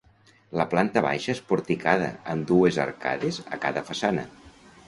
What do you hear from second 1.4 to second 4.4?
porticada amb dues arcades a cada façana.